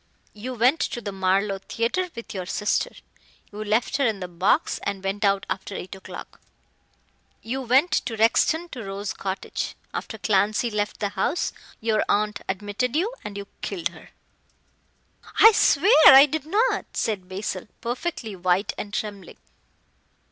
[0.33, 2.89] You went to the Marlow Theatre with your sister.
[3.51, 6.41] You left her in the box and went out after eight o'clock.
[7.43, 9.75] You went to Rexton to Rose Cottage.
[9.93, 14.09] After Clancy left the house your aunt admitted you and you killed her"
[15.39, 19.37] "I swear I did not!" said Basil, perfectly white and trembling.